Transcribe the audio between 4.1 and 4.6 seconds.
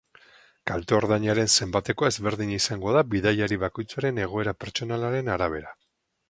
egoera